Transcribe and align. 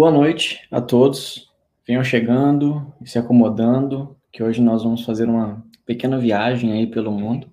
Boa 0.00 0.10
noite 0.10 0.66
a 0.70 0.80
todos. 0.80 1.52
Venham 1.86 2.02
chegando 2.02 2.90
e 3.02 3.06
se 3.06 3.18
acomodando, 3.18 4.16
que 4.32 4.42
hoje 4.42 4.62
nós 4.62 4.82
vamos 4.82 5.04
fazer 5.04 5.28
uma 5.28 5.62
pequena 5.84 6.16
viagem 6.16 6.72
aí 6.72 6.86
pelo 6.86 7.12
mundo. 7.12 7.46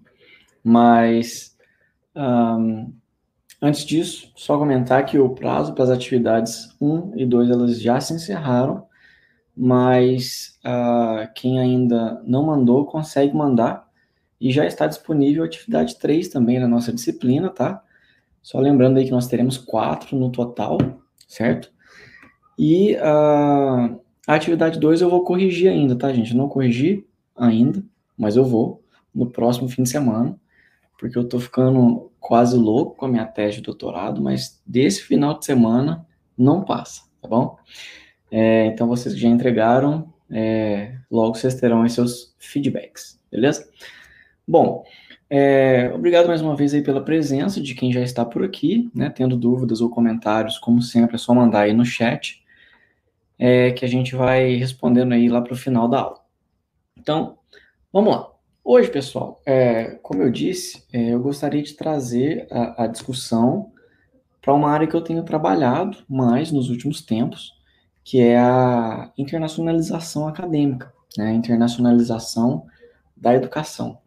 Mas 0.63 1.58
um, 2.15 2.94
antes 3.62 3.83
disso, 3.83 4.31
só 4.33 4.58
comentar 4.58 5.05
que 5.05 5.19
o 5.19 5.31
prazo 5.31 5.73
para 5.73 5.83
as 5.83 5.90
atividades 5.90 6.73
1 6.79 7.18
e 7.18 7.26
2 7.26 7.49
elas 7.49 7.81
já 7.81 7.99
se 7.99 8.13
encerraram, 8.13 8.87
mas 9.54 10.58
uh, 10.65 11.27
quem 11.36 11.59
ainda 11.59 12.23
não 12.26 12.45
mandou 12.45 12.86
consegue 12.86 13.36
mandar 13.36 13.90
e 14.40 14.54
já 14.54 14.65
está 14.65 14.87
disponível 14.87 15.44
a 15.44 15.47
atividade 15.47 16.00
3 16.00 16.30
também 16.30 16.59
na 16.59 16.68
nossa 16.70 16.94
disciplina, 16.94 17.50
tá? 17.50 17.84
Só 18.41 18.58
lembrando 18.58 19.00
aí 19.00 19.04
que 19.04 19.12
nós 19.12 19.27
teremos 19.27 19.58
quatro 19.58 20.18
no 20.18 20.32
total, 20.32 20.77
certo? 21.27 21.76
E 22.58 22.96
uh, 22.96 24.00
a 24.28 24.34
atividade 24.34 24.80
2 24.80 25.02
eu 25.02 25.10
vou 25.10 25.24
corrigir 25.24 25.70
ainda, 25.70 25.96
tá, 25.96 26.12
gente? 26.12 26.32
Eu 26.32 26.38
não 26.38 26.50
corrigi 26.50 27.06
ainda, 27.36 27.84
mas 28.18 28.36
eu 28.36 28.44
vou 28.44 28.84
no 29.14 29.28
próximo 29.28 29.70
fim 29.70 29.84
de 29.84 29.90
semana, 29.90 30.36
porque 31.00 31.18
eu 31.18 31.28
tô 31.28 31.40
ficando 31.40 32.12
quase 32.20 32.58
louco 32.58 32.96
com 32.96 33.06
a 33.06 33.10
minha 33.10 33.26
tese 33.26 33.58
de 33.58 33.62
doutorado, 33.62 34.22
mas 34.22 34.62
desse 34.66 35.04
final 35.04 35.38
de 35.38 35.46
semana 35.46 36.06
não 36.38 36.64
passa, 36.64 37.04
tá 37.22 37.28
bom? 37.28 37.58
É, 38.32 38.66
então 38.66 38.88
vocês 38.88 39.14
que 39.14 39.22
já 39.22 39.30
entregaram, 39.30 40.12
é, 40.30 40.98
logo 41.10 41.36
vocês 41.36 41.55
terão 41.55 41.84
aí 41.84 41.90
seus 41.90 42.36
feedbacks, 42.40 43.20
beleza? 43.32 43.70
Bom, 44.48 44.84
é, 45.30 45.92
obrigado 45.94 46.28
mais 46.28 46.42
uma 46.42 46.55
vez 46.55 46.74
aí 46.74 46.82
pela 46.82 47.04
presença 47.04 47.62
de 47.62 47.76
quem 47.76 47.92
já 47.94 48.02
está 48.02 48.26
por 48.26 48.44
aqui, 48.44 48.90
né? 48.94 49.10
Tendo 49.10 49.38
dúvidas 49.38 49.80
ou 49.80 49.90
comentários, 49.90 50.58
como 50.58 50.82
sempre, 50.82 51.16
é 51.16 51.20
só 51.20 51.34
mandar 51.34 51.62
aí 51.62 51.74
no 51.74 51.86
chat 51.86 52.42
é, 53.38 53.71
que 53.71 53.85
a 53.85 53.88
gente 53.88 54.16
vai 54.16 54.55
respondendo 54.55 55.13
aí 55.13 55.30
lá 55.30 55.41
para 55.41 55.54
o 55.54 55.57
final 55.57 55.88
da 55.88 56.02
aula. 56.02 56.20
Então, 56.98 57.38
vamos 57.91 58.16
lá. 58.16 58.32
Hoje, 58.63 58.90
pessoal, 58.90 59.41
é, 59.46 59.98
como 60.02 60.21
eu 60.21 60.30
disse, 60.30 60.84
é, 60.91 61.13
eu 61.13 61.21
gostaria 61.21 61.63
de 61.63 61.74
trazer 61.74 62.48
a, 62.52 62.84
a 62.84 62.88
discussão 62.88 63.71
para 64.41 64.53
uma 64.53 64.69
área 64.71 64.88
que 64.88 64.95
eu 64.95 65.02
tenho 65.02 65.23
trabalhado 65.23 65.97
mais 66.08 66.52
nos 66.52 66.69
últimos 66.69 67.02
tempos, 67.02 67.53
que 68.03 68.21
é 68.21 68.38
a 68.38 69.11
internacionalização 69.17 70.27
acadêmica, 70.27 70.93
né, 71.17 71.27
a 71.27 71.33
internacionalização 71.33 72.65
da 73.15 73.33
educação. 73.33 73.99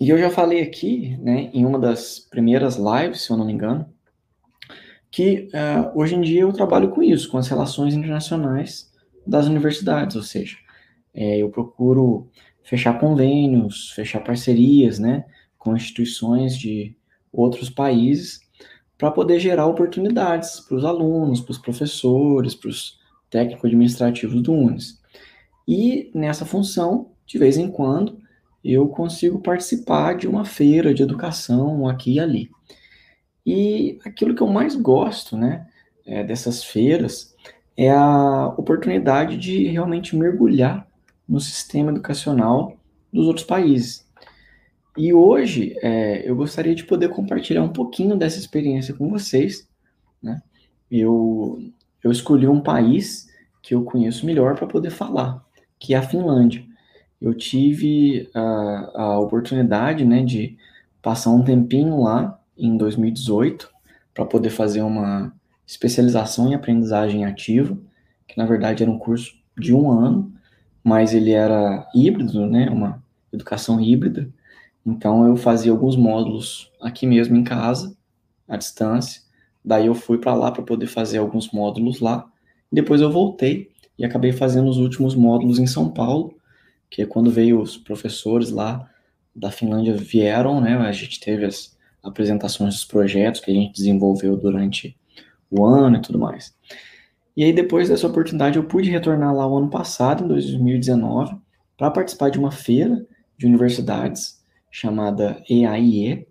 E 0.00 0.08
eu 0.08 0.18
já 0.18 0.30
falei 0.30 0.62
aqui, 0.62 1.16
né, 1.18 1.50
em 1.52 1.64
uma 1.64 1.78
das 1.78 2.18
primeiras 2.18 2.76
lives, 2.76 3.22
se 3.22 3.30
eu 3.30 3.36
não 3.36 3.44
me 3.44 3.52
engano, 3.52 3.93
que 5.14 5.48
uh, 5.54 5.96
hoje 5.96 6.16
em 6.16 6.20
dia 6.20 6.40
eu 6.40 6.52
trabalho 6.52 6.90
com 6.90 7.00
isso, 7.00 7.30
com 7.30 7.38
as 7.38 7.46
relações 7.46 7.94
internacionais 7.94 8.92
das 9.24 9.46
universidades, 9.46 10.16
ou 10.16 10.24
seja, 10.24 10.56
é, 11.14 11.38
eu 11.38 11.48
procuro 11.50 12.28
fechar 12.64 12.98
convênios, 12.98 13.92
fechar 13.92 14.18
parcerias, 14.24 14.98
né, 14.98 15.24
com 15.56 15.76
instituições 15.76 16.58
de 16.58 16.96
outros 17.32 17.70
países 17.70 18.40
para 18.98 19.08
poder 19.08 19.38
gerar 19.38 19.66
oportunidades 19.66 20.58
para 20.58 20.78
os 20.78 20.84
alunos, 20.84 21.40
para 21.40 21.52
os 21.52 21.58
professores, 21.58 22.56
para 22.56 22.70
os 22.70 22.98
técnicos 23.30 23.66
administrativos 23.66 24.42
do 24.42 24.52
UNES. 24.52 25.00
E 25.66 26.10
nessa 26.12 26.44
função, 26.44 27.12
de 27.24 27.38
vez 27.38 27.56
em 27.56 27.70
quando, 27.70 28.18
eu 28.64 28.88
consigo 28.88 29.38
participar 29.38 30.16
de 30.16 30.26
uma 30.26 30.44
feira 30.44 30.92
de 30.92 31.04
educação 31.04 31.86
aqui 31.86 32.14
e 32.14 32.20
ali. 32.20 32.50
E 33.46 33.98
aquilo 34.04 34.34
que 34.34 34.42
eu 34.42 34.46
mais 34.46 34.74
gosto, 34.74 35.36
né, 35.36 35.66
é, 36.06 36.24
dessas 36.24 36.64
feiras 36.64 37.34
é 37.76 37.90
a 37.90 38.48
oportunidade 38.56 39.36
de 39.36 39.66
realmente 39.66 40.16
mergulhar 40.16 40.86
no 41.28 41.40
sistema 41.40 41.90
educacional 41.90 42.76
dos 43.12 43.26
outros 43.26 43.46
países. 43.46 44.04
E 44.96 45.12
hoje 45.12 45.76
é, 45.82 46.28
eu 46.28 46.36
gostaria 46.36 46.74
de 46.74 46.84
poder 46.84 47.08
compartilhar 47.08 47.62
um 47.62 47.72
pouquinho 47.72 48.16
dessa 48.16 48.38
experiência 48.38 48.94
com 48.94 49.08
vocês. 49.10 49.68
Né? 50.22 50.40
Eu, 50.90 51.58
eu 52.02 52.12
escolhi 52.12 52.46
um 52.46 52.60
país 52.60 53.28
que 53.60 53.74
eu 53.74 53.82
conheço 53.82 54.24
melhor 54.24 54.54
para 54.54 54.66
poder 54.66 54.90
falar, 54.90 55.44
que 55.78 55.94
é 55.94 55.96
a 55.96 56.02
Finlândia. 56.02 56.64
Eu 57.20 57.34
tive 57.34 58.28
a, 58.34 58.92
a 58.94 59.18
oportunidade 59.18 60.04
né, 60.04 60.22
de 60.22 60.56
passar 61.02 61.30
um 61.30 61.42
tempinho 61.42 62.00
lá 62.02 62.38
em 62.56 62.76
2018 62.76 63.70
para 64.12 64.24
poder 64.24 64.50
fazer 64.50 64.82
uma 64.82 65.34
especialização 65.66 66.50
em 66.50 66.54
aprendizagem 66.54 67.24
ativa, 67.24 67.76
que 68.26 68.36
na 68.36 68.46
verdade 68.46 68.82
era 68.82 68.92
um 68.92 68.98
curso 68.98 69.34
de 69.58 69.74
um 69.74 69.90
ano, 69.90 70.32
mas 70.82 71.14
ele 71.14 71.32
era 71.32 71.88
híbrido, 71.94 72.46
né, 72.46 72.68
uma 72.70 73.02
educação 73.32 73.80
híbrida. 73.80 74.28
Então 74.86 75.26
eu 75.26 75.36
fazia 75.36 75.72
alguns 75.72 75.96
módulos 75.96 76.70
aqui 76.80 77.06
mesmo 77.06 77.36
em 77.36 77.44
casa, 77.44 77.96
à 78.46 78.56
distância. 78.56 79.22
Daí 79.64 79.86
eu 79.86 79.94
fui 79.94 80.18
para 80.18 80.34
lá 80.34 80.52
para 80.52 80.62
poder 80.62 80.86
fazer 80.86 81.18
alguns 81.18 81.50
módulos 81.50 82.00
lá. 82.00 82.30
Depois 82.70 83.00
eu 83.00 83.10
voltei 83.10 83.70
e 83.98 84.04
acabei 84.04 84.32
fazendo 84.32 84.68
os 84.68 84.76
últimos 84.76 85.14
módulos 85.14 85.58
em 85.58 85.66
São 85.66 85.90
Paulo, 85.90 86.34
que 86.90 87.02
é 87.02 87.06
quando 87.06 87.30
veio 87.30 87.60
os 87.60 87.76
professores 87.76 88.50
lá 88.50 88.88
da 89.34 89.50
Finlândia 89.50 89.96
vieram, 89.96 90.60
né? 90.60 90.76
A 90.76 90.92
gente 90.92 91.18
teve 91.18 91.44
as 91.46 91.73
apresentações 92.04 92.74
dos 92.74 92.84
projetos 92.84 93.40
que 93.40 93.50
a 93.50 93.54
gente 93.54 93.72
desenvolveu 93.72 94.36
durante 94.36 94.96
o 95.50 95.64
ano 95.64 95.96
e 95.96 96.02
tudo 96.02 96.18
mais. 96.18 96.54
E 97.36 97.42
aí, 97.42 97.52
depois 97.52 97.88
dessa 97.88 98.06
oportunidade, 98.06 98.56
eu 98.56 98.64
pude 98.64 98.90
retornar 98.90 99.34
lá 99.34 99.46
o 99.46 99.56
ano 99.56 99.68
passado, 99.68 100.24
em 100.24 100.28
2019, 100.28 101.36
para 101.76 101.90
participar 101.90 102.30
de 102.30 102.38
uma 102.38 102.52
feira 102.52 103.04
de 103.36 103.46
universidades 103.46 104.42
chamada 104.70 105.42
EAIE. 105.48 106.26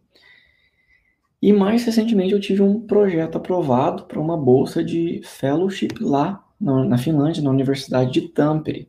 E 1.41 1.51
mais 1.51 1.83
recentemente 1.83 2.33
eu 2.33 2.39
tive 2.39 2.61
um 2.61 2.79
projeto 2.79 3.37
aprovado 3.37 4.03
para 4.03 4.19
uma 4.19 4.37
bolsa 4.37 4.81
de 4.83 5.21
fellowship 5.25 5.95
lá 5.99 6.41
na, 6.59 6.85
na 6.85 6.97
Finlândia, 6.97 7.43
na 7.43 7.49
Universidade 7.49 8.11
de 8.11 8.29
Tampere. 8.29 8.87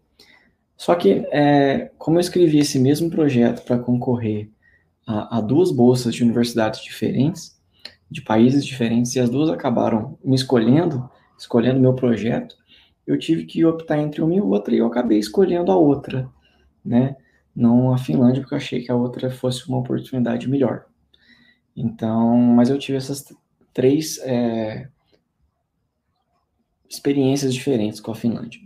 Só 0.76 0.94
que, 0.94 1.26
é, 1.32 1.90
como 1.98 2.16
eu 2.16 2.20
escrevi 2.20 2.58
esse 2.58 2.78
mesmo 2.78 3.10
projeto 3.10 3.64
para 3.64 3.78
concorrer 3.78 4.50
a, 5.06 5.38
a 5.38 5.40
duas 5.40 5.70
bolsas 5.70 6.14
de 6.14 6.22
universidades 6.22 6.82
diferentes, 6.82 7.60
de 8.10 8.22
países 8.22 8.64
diferentes, 8.64 9.14
e 9.14 9.20
as 9.20 9.28
duas 9.28 9.50
acabaram 9.50 10.18
me 10.24 10.34
escolhendo, 10.34 11.08
escolhendo 11.38 11.80
meu 11.80 11.94
projeto, 11.94 12.56
eu 13.06 13.18
tive 13.18 13.44
que 13.44 13.64
optar 13.64 13.98
entre 13.98 14.22
uma 14.22 14.34
e 14.34 14.40
outra, 14.40 14.74
e 14.74 14.78
eu 14.78 14.86
acabei 14.86 15.18
escolhendo 15.18 15.70
a 15.70 15.76
outra, 15.76 16.30
né? 16.84 17.16
Não 17.54 17.92
a 17.92 17.98
Finlândia, 17.98 18.40
porque 18.40 18.54
eu 18.54 18.58
achei 18.58 18.82
que 18.82 18.90
a 18.90 18.96
outra 18.96 19.30
fosse 19.30 19.68
uma 19.68 19.78
oportunidade 19.78 20.48
melhor. 20.48 20.86
Então, 21.76 22.36
mas 22.36 22.70
eu 22.70 22.78
tive 22.78 22.96
essas 22.96 23.24
três 23.72 24.18
é, 24.18 24.88
experiências 26.88 27.52
diferentes 27.52 28.00
com 28.00 28.10
a 28.10 28.14
Finlândia. 28.14 28.60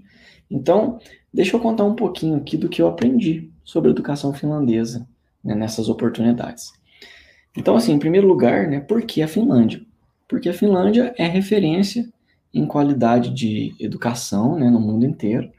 Então, 0.51 0.99
deixa 1.33 1.57
eu 1.57 1.61
contar 1.61 1.85
um 1.85 1.95
pouquinho 1.95 2.37
aqui 2.37 2.57
do 2.57 2.69
que 2.69 2.81
eu 2.81 2.89
aprendi 2.89 3.51
sobre 3.65 3.91
educação 3.91 4.33
finlandesa 4.33 5.07
né, 5.49 5.55
nessas 5.55 5.89
oportunidades. 5.89 6.73
Então, 7.57 7.75
assim, 7.75 7.93
em 7.93 7.99
primeiro 7.99 8.29
lugar, 8.29 8.69
né, 8.69 8.81
por 8.81 9.03
que 9.03 9.23
a 9.23 9.29
Finlândia? 9.29 9.81
Porque 10.29 10.49
a 10.49 10.55
Finlândia 10.55 11.15
é 11.17 11.27
referência 11.27 12.07
em 12.53 12.67
qualidade 12.67 13.31
de 13.31 13.75
educação 13.81 14.59
né, 14.59 14.69
no 14.69 14.79
mundo 14.79 15.07
inteiro. 15.07 15.51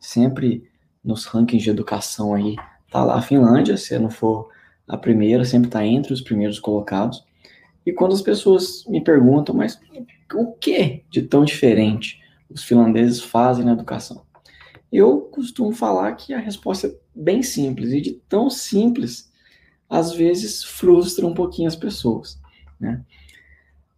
Sempre 0.00 0.64
nos 1.04 1.26
rankings 1.26 1.62
de 1.62 1.70
educação 1.70 2.34
aí 2.34 2.56
tá 2.90 3.04
lá 3.04 3.16
a 3.16 3.22
Finlândia, 3.22 3.76
se 3.76 3.98
não 3.98 4.10
for 4.10 4.48
a 4.88 4.96
primeira, 4.96 5.44
sempre 5.44 5.68
está 5.68 5.84
entre 5.84 6.12
os 6.12 6.22
primeiros 6.22 6.58
colocados. 6.58 7.24
E 7.84 7.92
quando 7.92 8.14
as 8.14 8.22
pessoas 8.22 8.84
me 8.88 9.02
perguntam, 9.02 9.54
mas 9.54 9.78
o 10.32 10.52
que 10.52 11.02
de 11.10 11.22
tão 11.22 11.44
diferente 11.44 12.22
os 12.48 12.64
finlandeses 12.64 13.20
fazem 13.20 13.64
na 13.64 13.72
educação? 13.72 14.22
Eu 14.90 15.20
costumo 15.22 15.72
falar 15.72 16.12
que 16.12 16.32
a 16.32 16.38
resposta 16.38 16.86
é 16.86 16.94
bem 17.14 17.42
simples, 17.42 17.92
e 17.92 18.00
de 18.00 18.12
tão 18.28 18.48
simples, 18.48 19.30
às 19.94 20.12
vezes 20.12 20.64
frustra 20.64 21.24
um 21.24 21.32
pouquinho 21.32 21.68
as 21.68 21.76
pessoas. 21.76 22.40
Né? 22.80 23.00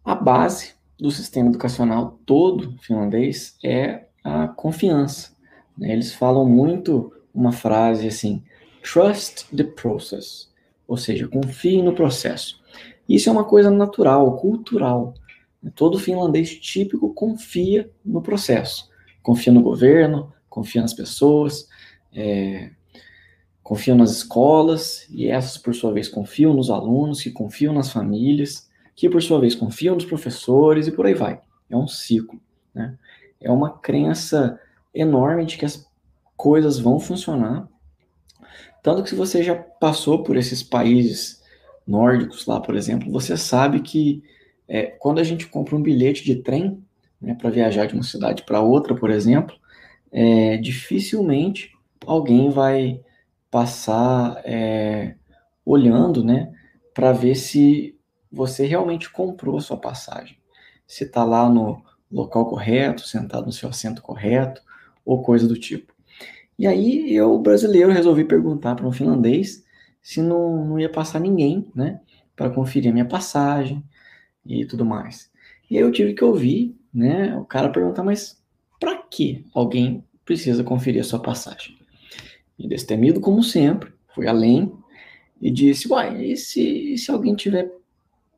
A 0.05 0.13
base 0.13 0.75
do 0.99 1.09
sistema 1.09 1.49
educacional 1.49 2.19
todo 2.23 2.77
finlandês 2.79 3.57
é 3.63 4.05
a 4.23 4.47
confiança. 4.47 5.35
Né? 5.75 5.91
Eles 5.91 6.13
falam 6.13 6.45
muito 6.45 7.11
uma 7.33 7.51
frase 7.51 8.07
assim: 8.07 8.43
trust 8.83 9.47
the 9.55 9.63
process, 9.63 10.51
ou 10.87 10.97
seja, 10.97 11.27
confie 11.27 11.81
no 11.81 11.95
processo. 11.95 12.61
Isso 13.09 13.29
é 13.29 13.31
uma 13.31 13.43
coisa 13.43 13.71
natural, 13.71 14.37
cultural. 14.37 15.15
Todo 15.73 15.99
finlandês 15.99 16.55
típico 16.59 17.11
confia 17.11 17.89
no 18.05 18.21
processo, 18.21 18.87
confia 19.23 19.51
no 19.51 19.63
governo, 19.63 20.31
confia 20.47 20.81
nas 20.81 20.93
pessoas, 20.93 21.67
é, 22.13 22.69
confiam 23.67 23.97
nas 23.97 24.11
escolas, 24.11 25.05
e 25.09 25.27
essas, 25.27 25.57
por 25.57 25.75
sua 25.75 25.91
vez, 25.91 26.07
confiam 26.07 26.53
nos 26.53 26.69
alunos, 26.69 27.21
que 27.21 27.29
confiam 27.29 27.73
nas 27.73 27.91
famílias, 27.91 28.69
que, 28.95 29.09
por 29.09 29.21
sua 29.21 29.41
vez, 29.41 29.55
confiam 29.55 29.93
nos 29.93 30.05
professores, 30.05 30.87
e 30.87 30.91
por 30.93 31.05
aí 31.05 31.13
vai. 31.13 31.41
É 31.69 31.75
um 31.75 31.85
ciclo. 31.85 32.39
né? 32.73 32.97
É 33.41 33.51
uma 33.51 33.77
crença 33.77 34.57
enorme 34.93 35.45
de 35.45 35.57
que 35.57 35.65
as 35.65 35.85
coisas 36.37 36.79
vão 36.79 36.97
funcionar. 36.97 37.67
Tanto 38.81 39.03
que 39.03 39.09
se 39.09 39.15
você 39.15 39.43
já 39.43 39.53
passou 39.53 40.23
por 40.23 40.37
esses 40.37 40.63
países 40.63 41.43
nórdicos 41.85 42.45
lá, 42.45 42.61
por 42.61 42.73
exemplo, 42.73 43.11
você 43.11 43.35
sabe 43.35 43.81
que 43.81 44.23
é, 44.65 44.83
quando 44.83 45.19
a 45.19 45.25
gente 45.25 45.45
compra 45.45 45.75
um 45.75 45.81
bilhete 45.81 46.23
de 46.23 46.37
trem 46.37 46.81
né, 47.19 47.33
para 47.33 47.49
viajar 47.49 47.85
de 47.85 47.95
uma 47.95 48.03
cidade 48.03 48.43
para 48.43 48.61
outra, 48.61 48.95
por 48.95 49.09
exemplo, 49.09 49.57
é, 50.09 50.55
dificilmente 50.55 51.73
alguém 52.05 52.49
vai 52.49 53.01
passar 53.49 54.41
é, 54.45 55.15
olhando, 55.65 56.23
né, 56.23 56.53
para 56.93 57.11
ver 57.11 57.35
se 57.35 57.97
você 58.31 58.65
realmente 58.65 59.09
comprou 59.09 59.59
sua 59.61 59.77
passagem. 59.77 60.37
Se 60.85 61.03
está 61.03 61.23
lá 61.23 61.49
no 61.49 61.83
local 62.11 62.45
correto, 62.45 63.07
sentado 63.07 63.45
no 63.45 63.51
seu 63.51 63.69
assento 63.69 64.01
correto, 64.01 64.61
ou 65.05 65.21
coisa 65.21 65.47
do 65.47 65.57
tipo. 65.57 65.93
E 66.57 66.65
aí 66.65 67.13
eu, 67.13 67.37
brasileiro, 67.39 67.91
resolvi 67.91 68.25
perguntar 68.25 68.75
para 68.75 68.87
um 68.87 68.91
finlandês 68.91 69.63
se 70.01 70.21
não, 70.21 70.65
não 70.65 70.79
ia 70.79 70.89
passar 70.89 71.19
ninguém, 71.19 71.71
né, 71.75 71.99
para 72.35 72.49
conferir 72.49 72.89
a 72.89 72.93
minha 72.93 73.05
passagem 73.05 73.83
e 74.45 74.65
tudo 74.65 74.85
mais. 74.85 75.29
E 75.69 75.77
aí 75.77 75.83
eu 75.83 75.91
tive 75.91 76.13
que 76.13 76.23
ouvir, 76.23 76.75
né, 76.93 77.35
o 77.37 77.45
cara 77.45 77.69
perguntar, 77.69 78.03
mas 78.03 78.41
para 78.79 78.97
que 78.97 79.45
alguém 79.53 80.03
precisa 80.23 80.63
conferir 80.63 81.01
a 81.01 81.03
sua 81.03 81.21
passagem? 81.21 81.77
E 82.57 82.67
destemido 82.67 83.19
como 83.19 83.43
sempre, 83.43 83.91
fui 84.13 84.27
além 84.27 84.71
e 85.41 85.51
disse, 85.51 85.87
uai, 85.91 86.23
e 86.23 86.37
se, 86.37 86.93
e 86.93 86.97
se 86.97 87.11
alguém 87.11 87.35
tiver 87.35 87.71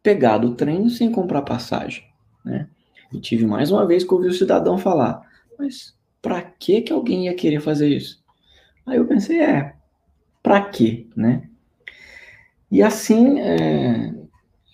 pegado 0.03 0.49
o 0.49 0.55
trem 0.55 0.89
sem 0.89 1.11
comprar 1.11 1.41
passagem, 1.41 2.03
né? 2.43 2.67
E 3.11 3.19
tive 3.19 3.45
mais 3.45 3.71
uma 3.71 3.85
vez 3.87 4.03
que 4.03 4.13
ouvi 4.13 4.27
o 4.27 4.33
cidadão 4.33 4.77
falar, 4.77 5.21
mas 5.57 5.95
para 6.21 6.41
que 6.41 6.81
que 6.81 6.93
alguém 6.93 7.25
ia 7.25 7.33
querer 7.33 7.59
fazer 7.61 7.87
isso? 7.89 8.21
Aí 8.85 8.97
eu 8.97 9.07
pensei, 9.07 9.41
é, 9.41 9.73
para 10.43 10.61
quê, 10.61 11.07
né? 11.15 11.49
E 12.71 12.83
assim, 12.83 13.39
é, 13.39 14.13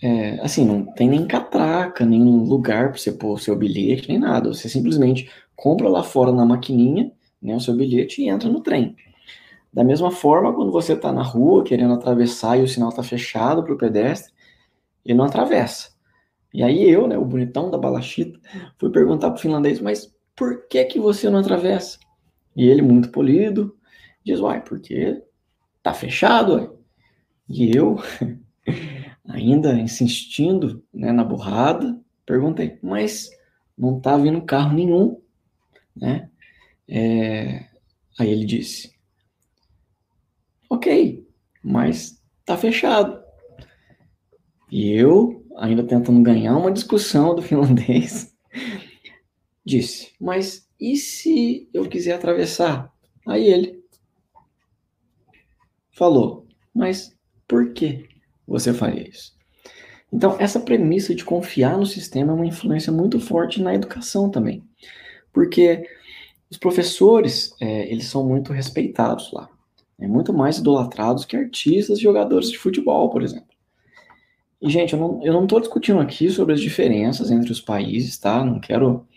é, 0.02 0.40
assim, 0.42 0.66
não 0.66 0.84
tem 0.84 1.10
nem 1.10 1.26
catraca, 1.26 2.06
nem 2.06 2.22
lugar 2.22 2.90
para 2.90 2.98
você 2.98 3.12
pôr 3.12 3.34
o 3.34 3.38
seu 3.38 3.56
bilhete, 3.56 4.10
nem 4.10 4.20
nada. 4.20 4.54
Você 4.54 4.68
simplesmente 4.68 5.30
compra 5.56 5.88
lá 5.88 6.04
fora 6.04 6.32
na 6.32 6.46
maquininha, 6.46 7.12
né, 7.42 7.56
o 7.56 7.60
seu 7.60 7.76
bilhete 7.76 8.22
e 8.22 8.30
entra 8.30 8.50
no 8.50 8.62
trem. 8.62 8.96
Da 9.76 9.84
mesma 9.84 10.10
forma, 10.10 10.54
quando 10.54 10.72
você 10.72 10.94
está 10.94 11.12
na 11.12 11.22
rua 11.22 11.62
querendo 11.62 11.94
atravessar 11.94 12.58
e 12.58 12.64
o 12.64 12.68
sinal 12.68 12.88
está 12.88 13.04
fechado 13.04 13.62
para 13.62 13.74
o 13.74 13.78
pedestre, 13.78 14.32
ele 15.04 15.18
não 15.18 15.26
atravessa. 15.26 15.90
E 16.54 16.64
aí 16.64 16.90
eu, 16.90 17.06
né, 17.06 17.18
o 17.18 17.26
bonitão 17.26 17.70
da 17.70 17.78
balachita, 17.78 18.40
fui 18.80 18.90
perguntar 18.90 19.32
para 19.32 19.38
o 19.38 19.42
finlandês, 19.42 19.82
mas 19.82 20.16
por 20.34 20.66
que 20.70 20.82
que 20.86 20.98
você 20.98 21.30
não 21.30 21.40
atravessa? 21.40 22.00
E 22.56 22.66
ele, 22.66 22.82
muito 22.82 23.12
polido, 23.12 23.78
diz, 24.24 24.40
uai, 24.40 24.64
porque 24.64 25.22
tá 25.84 25.94
fechado, 25.94 26.54
uai. 26.54 26.70
E 27.50 27.76
eu, 27.76 27.98
ainda 29.28 29.74
insistindo 29.74 30.82
né, 30.94 31.12
na 31.12 31.26
burrada, 31.26 32.00
perguntei, 32.26 32.80
mas 32.82 33.30
não 33.78 34.00
tá 34.00 34.16
vindo 34.16 34.42
carro 34.42 34.74
nenhum, 34.74 35.22
né? 35.94 36.30
É... 36.88 37.66
Aí 38.18 38.30
ele 38.30 38.46
disse, 38.46 38.95
ok, 40.76 41.26
mas 41.64 42.22
tá 42.46 42.58
fechado. 42.58 43.24
E 44.72 44.92
eu, 44.92 45.46
ainda 45.58 45.84
tentando 45.84 46.22
ganhar 46.22 46.58
uma 46.58 46.72
discussão 46.72 47.36
do 47.36 47.42
finlandês, 47.44 48.34
disse: 49.66 50.14
Mas 50.20 50.68
e 50.80 50.96
se 50.96 51.70
eu 51.74 51.88
quiser 51.88 52.14
atravessar? 52.14 52.92
Aí 53.28 53.46
ele 53.46 53.84
falou: 55.92 56.48
Mas 56.74 57.16
por 57.48 57.74
que 57.74 58.08
você 58.48 58.74
faria 58.74 59.08
isso? 59.08 59.34
Então, 60.12 60.38
essa 60.40 60.60
premissa 60.60 61.14
de 61.14 61.26
confiar 61.26 61.78
no 61.78 61.86
sistema 61.86 62.32
é 62.32 62.36
uma 62.36 62.46
influência 62.46 62.92
muito 62.92 63.20
forte 63.20 63.62
na 63.62 63.74
educação 63.74 64.30
também. 64.30 64.64
Porque 65.34 65.84
os 66.50 66.58
professores, 66.58 67.54
é, 67.60 67.92
eles 67.92 68.06
são 68.06 68.26
muito 68.26 68.54
respeitados 68.54 69.32
lá. 69.34 69.50
É 70.00 70.08
muito 70.08 70.34
mais 70.34 70.58
idolatrados 70.58 71.26
que 71.26 71.38
artistas 71.38 71.98
e 71.98 72.02
jogadores 72.02 72.50
de 72.50 72.58
futebol, 72.58 73.10
por 73.10 73.24
exemplo. 73.24 73.56
E, 74.62 74.70
gente, 74.70 74.94
eu 74.94 75.22
não, 75.34 75.48
tô 75.48 75.60
discutindo 75.60 76.00
aqui 76.00 76.30
sobre 76.30 76.54
as 76.54 76.60
diferenças 76.60 77.32
entre 77.32 77.52
os 77.52 77.62
países, 77.62 78.18
tá? 78.18 78.44
Não 78.44 78.60
quero 78.60 79.08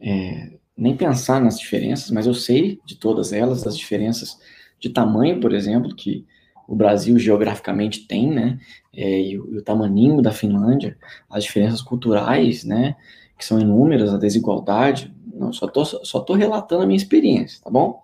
é, 0.00 0.52
nem 0.76 0.96
pensar 0.96 1.40
nas 1.40 1.58
diferenças, 1.58 2.10
mas 2.10 2.26
eu 2.26 2.34
sei 2.34 2.80
de 2.84 2.96
todas 2.96 3.32
elas, 3.32 3.62
das 3.62 3.76
diferenças 3.76 4.38
de 4.78 4.88
tamanho, 4.90 5.40
por 5.40 5.52
exemplo, 5.52 5.94
que 5.94 6.24
o 6.66 6.76
Brasil 6.76 7.18
geograficamente 7.18 8.06
tem, 8.06 8.30
né, 8.30 8.58
é, 8.94 9.20
e, 9.20 9.38
o, 9.38 9.54
e 9.54 9.58
o 9.58 9.62
tamaninho 9.62 10.20
da 10.20 10.30
Finlândia, 10.30 10.98
as 11.28 11.44
diferenças 11.44 11.80
culturais, 11.80 12.62
né, 12.62 12.94
que 13.36 13.44
são 13.44 13.58
inúmeras, 13.58 14.12
a 14.12 14.18
desigualdade, 14.18 15.14
não, 15.34 15.52
só 15.52 15.66
tô, 15.66 15.84
só 15.84 16.20
tô 16.20 16.34
relatando 16.34 16.82
a 16.82 16.86
minha 16.86 16.96
experiência, 16.96 17.60
tá 17.62 17.70
bom? 17.70 18.02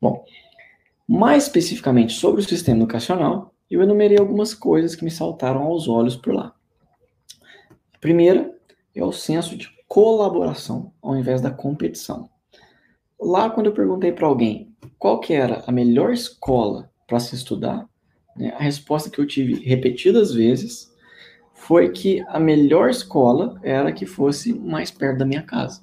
Bom, 0.00 0.24
mais 1.12 1.42
especificamente 1.42 2.12
sobre 2.12 2.40
o 2.40 2.44
sistema 2.44 2.78
educacional, 2.78 3.52
eu 3.68 3.82
enumerei 3.82 4.16
algumas 4.16 4.54
coisas 4.54 4.94
que 4.94 5.04
me 5.04 5.10
saltaram 5.10 5.64
aos 5.64 5.88
olhos 5.88 6.14
por 6.14 6.32
lá. 6.32 6.54
A 7.92 7.98
primeira 7.98 8.56
é 8.94 9.02
o 9.02 9.10
senso 9.10 9.56
de 9.56 9.68
colaboração 9.88 10.92
ao 11.02 11.16
invés 11.16 11.40
da 11.40 11.50
competição. 11.50 12.30
Lá, 13.20 13.50
quando 13.50 13.66
eu 13.66 13.72
perguntei 13.72 14.12
para 14.12 14.28
alguém 14.28 14.72
qual 15.00 15.18
que 15.18 15.32
era 15.34 15.64
a 15.66 15.72
melhor 15.72 16.12
escola 16.12 16.88
para 17.08 17.18
se 17.18 17.34
estudar, 17.34 17.88
né, 18.36 18.54
a 18.56 18.62
resposta 18.62 19.10
que 19.10 19.18
eu 19.18 19.26
tive 19.26 19.54
repetidas 19.64 20.32
vezes 20.32 20.94
foi 21.52 21.90
que 21.90 22.24
a 22.28 22.38
melhor 22.38 22.88
escola 22.88 23.58
era 23.64 23.90
que 23.90 24.06
fosse 24.06 24.54
mais 24.54 24.92
perto 24.92 25.18
da 25.18 25.26
minha 25.26 25.42
casa. 25.42 25.82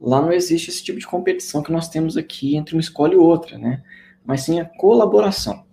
Lá 0.00 0.22
não 0.22 0.32
existe 0.32 0.70
esse 0.70 0.82
tipo 0.82 0.98
de 0.98 1.06
competição 1.06 1.62
que 1.62 1.70
nós 1.70 1.90
temos 1.90 2.16
aqui 2.16 2.56
entre 2.56 2.74
uma 2.74 2.80
escola 2.80 3.12
e 3.12 3.18
outra, 3.18 3.58
né? 3.58 3.82
Mas 4.24 4.42
sim 4.42 4.60
a 4.60 4.64
colaboração, 4.64 5.64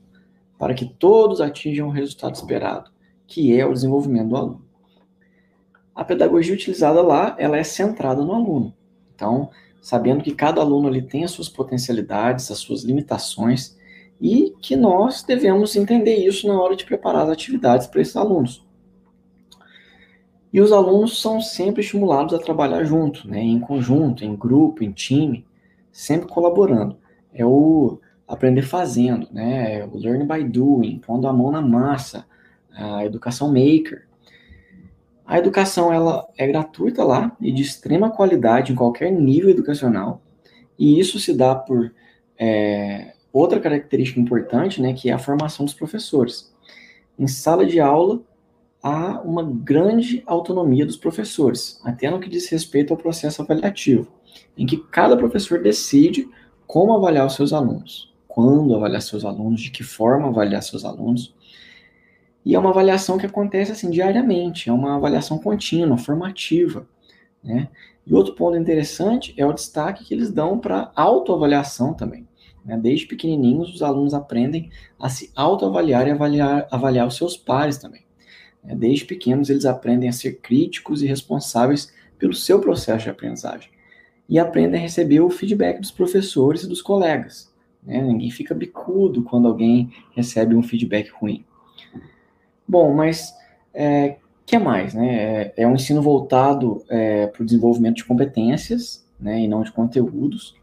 para 0.57 0.73
que 0.73 0.85
todos 0.85 1.41
atinjam 1.41 1.87
o 1.87 1.91
resultado 1.91 2.35
esperado, 2.35 2.91
que 3.27 3.57
é 3.57 3.65
o 3.65 3.73
desenvolvimento 3.73 4.29
do 4.29 4.37
aluno 4.37 4.69
a 5.99 6.05
pedagogia 6.05 6.53
utilizada 6.53 7.01
lá, 7.01 7.35
ela 7.37 7.57
é 7.57 7.63
centrada 7.63 8.23
no 8.23 8.33
aluno. 8.33 8.73
Então, 9.13 9.49
sabendo 9.81 10.23
que 10.23 10.33
cada 10.33 10.61
aluno 10.61 10.87
ele 10.87 11.01
tem 11.01 11.25
as 11.25 11.31
suas 11.31 11.49
potencialidades, 11.49 12.49
as 12.49 12.59
suas 12.59 12.83
limitações, 12.83 13.77
e 14.21 14.55
que 14.61 14.77
nós 14.77 15.23
devemos 15.23 15.75
entender 15.75 16.15
isso 16.15 16.47
na 16.47 16.57
hora 16.57 16.77
de 16.77 16.85
preparar 16.85 17.23
as 17.23 17.29
atividades 17.31 17.85
para 17.85 17.99
esses 17.99 18.15
alunos. 18.15 18.65
E 20.53 20.61
os 20.61 20.71
alunos 20.71 21.21
são 21.21 21.41
sempre 21.41 21.81
estimulados 21.81 22.33
a 22.33 22.39
trabalhar 22.39 22.85
junto, 22.85 23.27
né, 23.27 23.41
em 23.41 23.59
conjunto, 23.59 24.23
em 24.23 24.37
grupo, 24.37 24.85
em 24.85 24.93
time, 24.93 25.45
sempre 25.91 26.29
colaborando. 26.29 26.95
É 27.33 27.45
o 27.45 27.99
aprender 28.29 28.61
fazendo, 28.61 29.27
né, 29.31 29.83
o 29.85 29.97
learn 29.97 30.23
by 30.25 30.43
doing, 30.43 30.99
pondo 30.99 31.27
a 31.27 31.33
mão 31.33 31.51
na 31.51 31.61
massa, 31.61 32.25
a 32.71 33.03
educação 33.03 33.47
maker. 33.47 34.07
A 35.25 35.39
educação 35.39 35.91
ela 35.91 36.27
é 36.37 36.47
gratuita 36.47 37.03
lá 37.03 37.35
e 37.41 37.51
de 37.51 37.63
extrema 37.63 38.11
qualidade 38.11 38.71
em 38.71 38.75
qualquer 38.75 39.11
nível 39.11 39.49
educacional. 39.49 40.21
E 40.77 40.99
isso 40.99 41.19
se 41.19 41.33
dá 41.33 41.55
por 41.55 41.91
é, 42.37 43.13
outra 43.33 43.59
característica 43.59 44.19
importante, 44.19 44.81
né, 44.81 44.93
que 44.93 45.09
é 45.09 45.13
a 45.13 45.19
formação 45.19 45.65
dos 45.65 45.73
professores. 45.73 46.53
Em 47.17 47.27
sala 47.27 47.65
de 47.65 47.79
aula, 47.79 48.21
há 48.81 49.21
uma 49.21 49.43
grande 49.43 50.23
autonomia 50.25 50.85
dos 50.85 50.97
professores, 50.97 51.81
até 51.83 52.09
no 52.09 52.19
que 52.19 52.29
diz 52.29 52.47
respeito 52.47 52.93
ao 52.93 52.97
processo 52.97 53.41
avaliativo, 53.41 54.07
em 54.57 54.65
que 54.65 54.77
cada 54.77 55.17
professor 55.17 55.61
decide 55.61 56.29
como 56.65 56.93
avaliar 56.93 57.25
os 57.25 57.33
seus 57.33 57.51
alunos, 57.51 58.08
quando 58.39 58.73
avaliar 58.73 59.01
seus 59.01 59.25
alunos, 59.25 59.59
de 59.59 59.69
que 59.69 59.83
forma 59.83 60.29
avaliar 60.29 60.63
seus 60.63 60.85
alunos, 60.85 61.35
e 62.45 62.55
é 62.55 62.59
uma 62.59 62.69
avaliação 62.69 63.17
que 63.17 63.25
acontece 63.25 63.73
assim 63.73 63.89
diariamente, 63.89 64.69
é 64.69 64.71
uma 64.71 64.95
avaliação 64.95 65.37
contínua, 65.37 65.97
formativa, 65.97 66.87
né? 67.43 67.67
E 68.07 68.13
outro 68.13 68.33
ponto 68.35 68.55
interessante 68.55 69.33
é 69.35 69.45
o 69.45 69.51
destaque 69.51 70.05
que 70.05 70.13
eles 70.13 70.31
dão 70.31 70.57
para 70.57 70.89
autoavaliação 70.95 71.93
também. 71.93 72.25
Né? 72.63 72.77
Desde 72.77 73.05
pequenininhos, 73.05 73.75
os 73.75 73.83
alunos 73.83 74.13
aprendem 74.13 74.69
a 74.97 75.09
se 75.09 75.31
autoavaliar 75.35 76.07
e 76.07 76.11
avaliar, 76.11 76.65
avaliar 76.71 77.07
os 77.07 77.17
seus 77.17 77.35
pares 77.35 77.77
também. 77.77 78.03
Né? 78.63 78.73
Desde 78.73 79.03
pequenos, 79.03 79.49
eles 79.49 79.65
aprendem 79.65 80.07
a 80.07 80.13
ser 80.13 80.39
críticos 80.39 81.03
e 81.03 81.07
responsáveis 81.07 81.93
pelo 82.17 82.33
seu 82.33 82.61
processo 82.61 83.03
de 83.03 83.09
aprendizagem. 83.09 83.69
E 84.29 84.39
aprendem 84.39 84.79
a 84.79 84.83
receber 84.83 85.19
o 85.19 85.29
feedback 85.29 85.79
dos 85.79 85.91
professores 85.91 86.63
e 86.63 86.69
dos 86.69 86.81
colegas. 86.81 87.48
Né? 87.83 88.01
Ninguém 88.01 88.31
fica 88.31 88.53
bicudo 88.53 89.23
quando 89.23 89.47
alguém 89.47 89.91
recebe 90.15 90.55
um 90.55 90.63
feedback 90.63 91.09
ruim. 91.11 91.45
Bom, 92.67 92.93
mas 92.93 93.33
é, 93.73 94.17
que 94.45 94.57
mais, 94.57 94.93
né? 94.93 95.15
É, 95.15 95.53
é 95.57 95.67
um 95.67 95.75
ensino 95.75 96.01
voltado 96.01 96.83
é, 96.89 97.27
para 97.27 97.41
o 97.41 97.45
desenvolvimento 97.45 97.97
de 97.97 98.05
competências, 98.05 99.07
né, 99.19 99.41
e 99.41 99.47
não 99.47 99.63
de 99.63 99.71
conteúdos. 99.71 100.55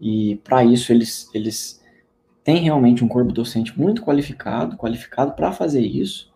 E 0.00 0.36
para 0.44 0.64
isso 0.64 0.92
eles, 0.92 1.28
eles 1.34 1.82
têm 2.42 2.62
realmente 2.62 3.04
um 3.04 3.08
corpo 3.08 3.32
docente 3.32 3.78
muito 3.78 4.02
qualificado, 4.02 4.76
qualificado 4.76 5.32
para 5.32 5.52
fazer 5.52 5.82
isso, 5.82 6.32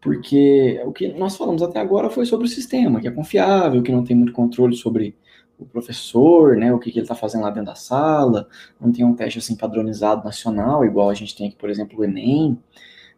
porque 0.00 0.80
o 0.84 0.92
que 0.92 1.08
nós 1.08 1.36
falamos 1.36 1.62
até 1.62 1.80
agora 1.80 2.08
foi 2.08 2.24
sobre 2.24 2.46
o 2.46 2.50
sistema, 2.50 3.00
que 3.00 3.08
é 3.08 3.10
confiável, 3.10 3.82
que 3.82 3.92
não 3.92 4.04
tem 4.04 4.16
muito 4.16 4.32
controle 4.32 4.74
sobre 4.74 5.14
o 5.58 5.64
professor, 5.64 6.56
né, 6.56 6.72
o 6.72 6.78
que, 6.78 6.90
que 6.90 6.98
ele 6.98 7.04
está 7.04 7.14
fazendo 7.14 7.42
lá 7.42 7.50
dentro 7.50 7.66
da 7.66 7.74
sala, 7.74 8.48
não 8.80 8.92
tem 8.92 9.04
um 9.04 9.14
teste 9.14 9.38
assim 9.38 9.56
padronizado 9.56 10.24
nacional, 10.24 10.84
igual 10.84 11.08
a 11.08 11.14
gente 11.14 11.36
tem 11.36 11.48
aqui, 11.48 11.56
por 11.56 11.70
exemplo, 11.70 11.98
o 11.98 12.04
Enem, 12.04 12.58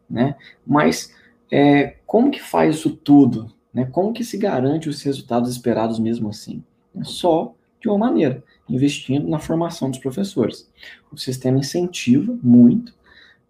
né, 0.08 0.36
mas 0.66 1.12
é, 1.50 1.96
como 2.06 2.30
que 2.30 2.42
faz 2.42 2.76
isso 2.76 2.90
tudo? 2.90 3.52
Né? 3.72 3.86
Como 3.86 4.12
que 4.12 4.24
se 4.24 4.36
garante 4.36 4.88
os 4.88 5.02
resultados 5.02 5.50
esperados 5.50 5.98
mesmo 5.98 6.28
assim? 6.28 6.62
Só 7.02 7.54
de 7.80 7.88
uma 7.88 7.98
maneira, 7.98 8.42
investindo 8.68 9.28
na 9.28 9.38
formação 9.38 9.90
dos 9.90 10.00
professores. 10.00 10.68
O 11.12 11.16
sistema 11.16 11.58
incentiva 11.58 12.36
muito 12.42 12.92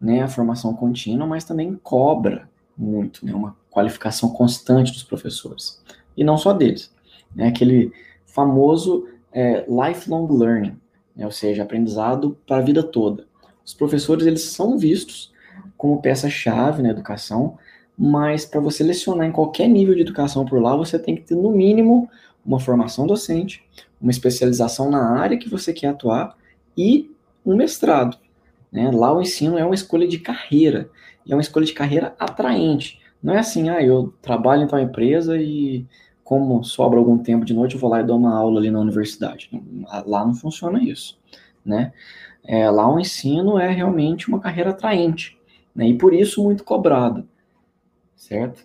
né, 0.00 0.22
a 0.22 0.28
formação 0.28 0.74
contínua, 0.74 1.26
mas 1.26 1.44
também 1.44 1.74
cobra 1.82 2.48
muito, 2.76 3.24
né, 3.24 3.34
uma 3.34 3.56
qualificação 3.70 4.30
constante 4.30 4.92
dos 4.92 5.02
professores. 5.02 5.82
E 6.16 6.22
não 6.22 6.36
só 6.36 6.52
deles. 6.52 6.92
Né, 7.34 7.48
aquele 7.48 7.92
famoso 8.38 9.08
é, 9.32 9.66
lifelong 9.68 10.28
learning, 10.30 10.76
né, 11.16 11.24
ou 11.24 11.32
seja, 11.32 11.64
aprendizado 11.64 12.38
para 12.46 12.58
a 12.58 12.60
vida 12.60 12.84
toda. 12.84 13.26
Os 13.66 13.74
professores 13.74 14.28
eles 14.28 14.42
são 14.42 14.78
vistos 14.78 15.32
como 15.76 16.00
peça-chave 16.00 16.80
na 16.80 16.90
educação, 16.90 17.58
mas 17.98 18.46
para 18.46 18.60
você 18.60 18.84
lecionar 18.84 19.26
em 19.26 19.32
qualquer 19.32 19.66
nível 19.66 19.92
de 19.92 20.02
educação 20.02 20.44
por 20.44 20.62
lá, 20.62 20.76
você 20.76 21.00
tem 21.00 21.16
que 21.16 21.22
ter, 21.22 21.34
no 21.34 21.50
mínimo, 21.50 22.08
uma 22.46 22.60
formação 22.60 23.08
docente, 23.08 23.64
uma 24.00 24.12
especialização 24.12 24.88
na 24.88 25.18
área 25.18 25.36
que 25.36 25.48
você 25.48 25.72
quer 25.72 25.88
atuar 25.88 26.36
e 26.76 27.10
um 27.44 27.56
mestrado. 27.56 28.16
Né? 28.70 28.88
Lá 28.92 29.12
o 29.12 29.20
ensino 29.20 29.58
é 29.58 29.64
uma 29.64 29.74
escolha 29.74 30.06
de 30.06 30.20
carreira, 30.20 30.88
e 31.26 31.32
é 31.32 31.34
uma 31.34 31.42
escolha 31.42 31.66
de 31.66 31.72
carreira 31.72 32.14
atraente. 32.20 33.00
Não 33.20 33.34
é 33.34 33.38
assim, 33.40 33.68
ah, 33.68 33.82
eu 33.82 34.14
trabalho 34.22 34.62
em 34.62 34.68
tal 34.68 34.78
empresa 34.78 35.36
e 35.36 35.84
como 36.28 36.62
sobra 36.62 36.98
algum 36.98 37.16
tempo 37.16 37.44
de 37.44 37.54
noite, 37.54 37.74
eu 37.74 37.80
vou 37.80 37.88
lá 37.88 38.00
e 38.00 38.04
dou 38.04 38.18
uma 38.18 38.36
aula 38.36 38.60
ali 38.60 38.70
na 38.70 38.80
universidade. 38.80 39.50
Lá 40.06 40.26
não 40.26 40.34
funciona 40.34 40.82
isso, 40.82 41.18
né? 41.64 41.92
É, 42.44 42.70
lá 42.70 42.92
o 42.92 43.00
ensino 43.00 43.58
é 43.58 43.70
realmente 43.70 44.28
uma 44.28 44.38
carreira 44.38 44.70
atraente, 44.70 45.38
né? 45.74 45.88
E 45.88 45.96
por 45.96 46.12
isso 46.12 46.42
muito 46.44 46.64
cobrada 46.64 47.24
certo? 48.18 48.62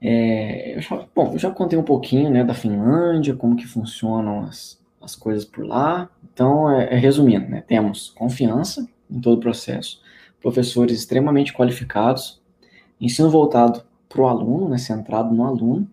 É, 0.00 0.76
eu 0.76 0.80
já, 0.80 1.06
bom, 1.14 1.32
eu 1.32 1.38
já 1.38 1.50
contei 1.50 1.78
um 1.78 1.84
pouquinho 1.84 2.30
né, 2.30 2.42
da 2.42 2.54
Finlândia, 2.54 3.36
como 3.36 3.56
que 3.56 3.66
funcionam 3.66 4.40
as, 4.40 4.80
as 5.00 5.14
coisas 5.14 5.44
por 5.44 5.64
lá. 5.64 6.08
Então, 6.32 6.70
é, 6.70 6.94
é, 6.94 6.96
resumindo, 6.96 7.48
né, 7.48 7.62
temos 7.66 8.10
confiança 8.10 8.88
em 9.10 9.20
todo 9.20 9.38
o 9.38 9.40
processo, 9.40 10.00
professores 10.40 10.98
extremamente 10.98 11.52
qualificados, 11.52 12.40
ensino 13.00 13.30
voltado 13.30 13.82
para 14.08 14.22
o 14.22 14.26
aluno, 14.26 14.68
né, 14.68 14.78
centrado 14.78 15.34
no 15.34 15.44
aluno, 15.44 15.88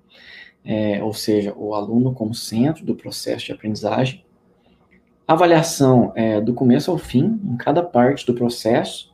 é, 0.65 1.03
ou 1.03 1.13
seja, 1.13 1.53
o 1.55 1.75
aluno 1.75 2.13
como 2.13 2.34
centro 2.34 2.84
do 2.84 2.95
processo 2.95 3.45
de 3.45 3.51
aprendizagem. 3.51 4.25
Avaliação 5.27 6.12
é, 6.15 6.41
do 6.41 6.53
começo 6.53 6.89
ao 6.89 6.98
fim, 6.98 7.39
em 7.43 7.55
cada 7.55 7.84
parte 7.84 8.25
do 8.25 8.34
processo, 8.34 9.13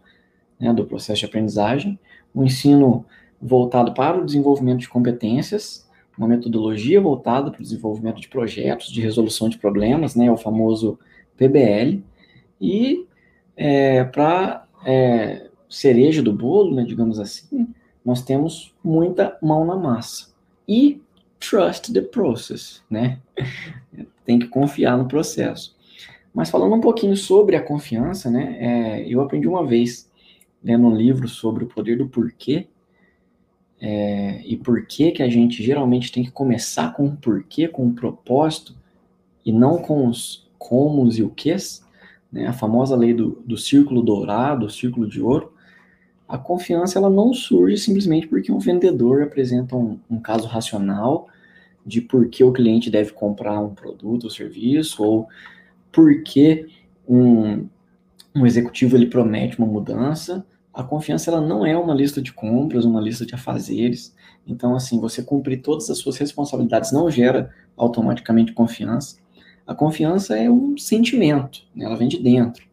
né, 0.60 0.74
do 0.74 0.86
processo 0.86 1.20
de 1.20 1.26
aprendizagem. 1.26 2.00
O 2.34 2.44
ensino 2.44 3.06
voltado 3.42 3.94
para 3.94 4.18
o 4.18 4.26
desenvolvimento 4.26 4.80
de 4.80 4.90
competências, 4.90 5.90
uma 6.18 6.28
metodologia 6.28 7.02
voltada 7.02 7.50
para 7.52 7.60
o 7.60 7.64
desenvolvimento 7.64 8.22
de 8.22 8.28
projetos 8.28 8.92
de 8.92 9.02
resolução 9.02 9.50
de 9.50 9.58
problemas, 9.58 10.16
né, 10.16 10.32
o 10.32 10.38
famoso 10.38 10.98
PBL, 11.36 12.02
e 12.60 13.06
é, 13.58 14.04
para 14.04 14.66
é, 14.86 15.50
cereja 15.70 16.22
do 16.22 16.32
bolo, 16.32 16.76
né, 16.76 16.84
digamos 16.84 17.20
assim, 17.20 17.68
nós 18.06 18.22
temos 18.22 18.74
muita 18.84 19.38
mão 19.42 19.66
na 19.66 19.76
massa. 19.76 20.32
E 20.68 21.02
trust 21.42 21.92
the 21.92 22.02
process, 22.02 22.82
né? 22.90 23.20
Tem 24.24 24.40
que 24.40 24.48
confiar 24.48 24.98
no 24.98 25.08
processo. 25.08 25.76
Mas 26.34 26.50
falando 26.50 26.76
um 26.76 26.80
pouquinho 26.80 27.18
sobre 27.18 27.58
a 27.58 27.62
confiança, 27.62 28.30
né? 28.30 28.58
É, 28.60 29.06
eu 29.10 29.20
aprendi 29.20 29.48
uma 29.48 29.66
vez 29.66 30.10
lendo 30.64 30.88
um 30.88 30.96
livro 30.96 31.28
sobre 31.28 31.64
o 31.66 31.68
poder 31.68 31.98
do 31.98 32.08
porquê, 32.08 32.68
é, 33.82 34.42
e 34.46 34.56
por 34.56 34.86
que 34.86 35.12
que 35.12 35.24
a 35.24 35.30
gente 35.30 35.64
geralmente 35.64 36.12
tem 36.12 36.24
que 36.24 36.32
começar 36.32 36.94
com 36.94 37.08
o 37.08 37.18
porquê, 37.18 37.68
com 37.68 37.88
o 37.88 37.94
propósito, 37.94 38.76
e 39.44 39.52
não 39.52 39.80
com 39.80 40.08
os 40.08 40.48
comos 40.60 41.18
e 41.18 41.24
o 41.24 41.30
quês, 41.32 41.84
né? 42.32 42.46
a 42.46 42.54
famosa 42.54 42.96
lei 42.96 43.12
do, 43.12 43.42
do 43.44 43.58
círculo 43.58 44.04
dourado, 44.04 44.68
o 44.68 44.70
círculo 44.70 45.08
de 45.08 45.20
ouro, 45.20 45.52
a 46.28 46.38
confiança 46.38 47.00
ela 47.00 47.10
não 47.10 47.34
surge 47.34 47.78
simplesmente 47.78 48.28
porque 48.28 48.52
um 48.52 48.60
vendedor 48.60 49.24
apresenta 49.24 49.76
um, 49.76 50.00
um 50.10 50.20
caso 50.20 50.48
racional 50.48 51.28
de 51.86 52.02
por 52.02 52.28
que 52.30 52.44
o 52.44 52.52
cliente 52.52 52.90
deve 52.90 53.12
comprar 53.12 53.60
um 53.60 53.74
produto 53.74 54.26
ou 54.26 54.30
serviço, 54.30 55.04
ou 55.04 55.28
por 55.92 56.24
que 56.24 56.68
um, 57.08 57.68
um 58.36 58.46
executivo 58.46 58.96
ele 58.96 59.08
promete 59.08 59.58
uma 59.58 59.68
mudança, 59.68 60.46
a 60.74 60.84
confiança 60.84 61.30
ela 61.30 61.42
não 61.42 61.66
é 61.66 61.78
uma 61.78 61.94
lista 61.94 62.22
de 62.22 62.32
compras, 62.32 62.86
uma 62.86 63.02
lista 63.02 63.26
de 63.26 63.36
afazeres. 63.36 64.16
Então, 64.48 64.74
assim, 64.74 65.00
você 65.00 65.22
cumprir 65.22 65.62
todas 65.62 65.90
as 65.90 65.98
suas 65.98 66.18
responsabilidades 66.18 66.92
não 66.92 67.12
gera 67.12 67.52
automaticamente 67.76 68.54
confiança. 68.54 69.18
A 69.68 69.76
confiança 69.76 70.38
é 70.38 70.50
um 70.50 70.78
sentimento, 70.78 71.64
né? 71.76 71.86
ela 71.86 71.98
vem 71.98 72.08
de 72.08 72.18
dentro. 72.18 72.66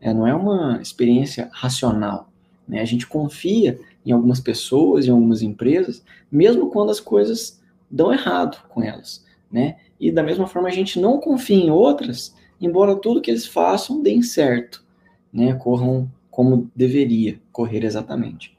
É, 0.00 0.12
não 0.12 0.26
é 0.26 0.34
uma 0.34 0.80
experiência 0.80 1.48
racional. 1.52 2.30
Né? 2.66 2.80
A 2.80 2.84
gente 2.84 3.06
confia 3.06 3.78
em 4.04 4.12
algumas 4.12 4.40
pessoas, 4.40 5.06
em 5.06 5.10
algumas 5.10 5.42
empresas, 5.42 6.02
mesmo 6.30 6.70
quando 6.70 6.90
as 6.90 7.00
coisas 7.00 7.60
dão 7.94 8.12
errado 8.12 8.58
com 8.68 8.82
elas. 8.82 9.24
Né? 9.50 9.76
E 10.00 10.10
da 10.10 10.22
mesma 10.22 10.46
forma 10.46 10.68
a 10.68 10.72
gente 10.72 10.98
não 10.98 11.20
confia 11.20 11.56
em 11.56 11.70
outras, 11.70 12.34
embora 12.60 12.96
tudo 12.96 13.20
que 13.20 13.30
eles 13.30 13.46
façam 13.46 14.02
dê 14.02 14.20
certo, 14.22 14.84
né? 15.32 15.54
corram 15.54 16.10
como 16.30 16.70
deveria 16.74 17.40
correr 17.52 17.84
exatamente. 17.84 18.56